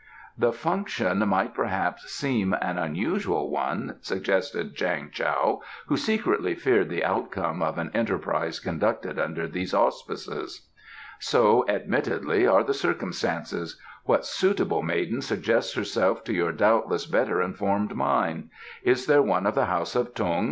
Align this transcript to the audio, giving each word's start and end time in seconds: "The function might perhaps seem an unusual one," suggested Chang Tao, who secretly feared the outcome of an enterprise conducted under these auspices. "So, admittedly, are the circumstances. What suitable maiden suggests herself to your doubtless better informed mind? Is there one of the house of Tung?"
"The 0.35 0.51
function 0.51 1.19
might 1.27 1.53
perhaps 1.53 2.11
seem 2.11 2.53
an 2.59 2.79
unusual 2.79 3.51
one," 3.51 3.97
suggested 4.01 4.75
Chang 4.75 5.11
Tao, 5.15 5.61
who 5.85 5.95
secretly 5.95 6.55
feared 6.55 6.89
the 6.89 7.05
outcome 7.05 7.61
of 7.61 7.77
an 7.77 7.91
enterprise 7.93 8.59
conducted 8.59 9.19
under 9.19 9.47
these 9.47 9.75
auspices. 9.75 10.67
"So, 11.19 11.69
admittedly, 11.69 12.47
are 12.47 12.63
the 12.63 12.73
circumstances. 12.73 13.79
What 14.05 14.25
suitable 14.25 14.81
maiden 14.81 15.21
suggests 15.21 15.75
herself 15.75 16.23
to 16.23 16.33
your 16.33 16.51
doubtless 16.51 17.05
better 17.05 17.39
informed 17.39 17.93
mind? 17.95 18.49
Is 18.81 19.05
there 19.05 19.21
one 19.21 19.45
of 19.45 19.53
the 19.53 19.65
house 19.65 19.95
of 19.95 20.15
Tung?" 20.15 20.39